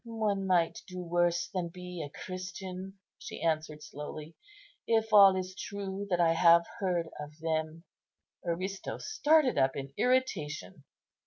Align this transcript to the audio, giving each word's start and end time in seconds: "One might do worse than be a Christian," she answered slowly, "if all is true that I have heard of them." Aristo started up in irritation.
"One 0.03 0.47
might 0.47 0.81
do 0.87 0.97
worse 0.99 1.47
than 1.53 1.69
be 1.69 2.01
a 2.01 2.09
Christian," 2.09 2.97
she 3.19 3.43
answered 3.43 3.83
slowly, 3.83 4.35
"if 4.87 5.13
all 5.13 5.35
is 5.35 5.53
true 5.53 6.07
that 6.09 6.19
I 6.19 6.31
have 6.33 6.65
heard 6.79 7.07
of 7.19 7.37
them." 7.39 7.83
Aristo 8.43 8.97
started 8.97 9.59
up 9.59 9.75
in 9.75 9.93
irritation. 9.97 10.85